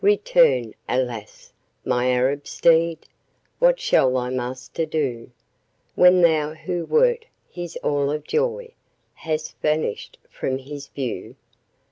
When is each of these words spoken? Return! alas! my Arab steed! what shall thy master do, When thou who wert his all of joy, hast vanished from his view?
Return! 0.03 0.73
alas! 0.89 1.53
my 1.85 2.09
Arab 2.09 2.47
steed! 2.47 3.05
what 3.59 3.79
shall 3.79 4.11
thy 4.11 4.31
master 4.31 4.83
do, 4.83 5.29
When 5.93 6.23
thou 6.23 6.55
who 6.55 6.85
wert 6.87 7.25
his 7.51 7.75
all 7.83 8.09
of 8.09 8.23
joy, 8.23 8.73
hast 9.13 9.59
vanished 9.61 10.17
from 10.27 10.57
his 10.57 10.87
view? 10.87 11.35